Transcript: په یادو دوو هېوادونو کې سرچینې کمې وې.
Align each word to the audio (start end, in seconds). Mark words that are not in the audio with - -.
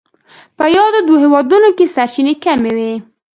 په 0.57 0.63
یادو 0.75 0.99
دوو 1.07 1.21
هېوادونو 1.23 1.69
کې 1.77 1.85
سرچینې 1.95 2.33
کمې 2.43 2.71
وې. 2.77 2.93